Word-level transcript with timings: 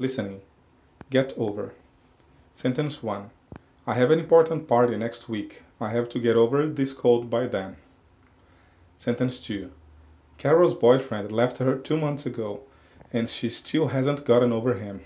Listening. 0.00 0.40
Get 1.08 1.34
over. 1.38 1.72
Sentence 2.52 3.00
1. 3.00 3.30
I 3.86 3.94
have 3.94 4.10
an 4.10 4.18
important 4.18 4.66
party 4.66 4.96
next 4.96 5.28
week. 5.28 5.62
I 5.80 5.90
have 5.90 6.08
to 6.08 6.18
get 6.18 6.34
over 6.34 6.66
this 6.66 6.92
cold 6.92 7.30
by 7.30 7.46
then. 7.46 7.76
Sentence 8.96 9.38
2. 9.46 9.70
Carol's 10.36 10.74
boyfriend 10.74 11.30
left 11.30 11.58
her 11.58 11.76
two 11.76 11.96
months 11.96 12.26
ago, 12.26 12.62
and 13.12 13.28
she 13.28 13.48
still 13.48 13.88
hasn't 13.88 14.24
gotten 14.24 14.50
over 14.50 14.74
him. 14.74 15.02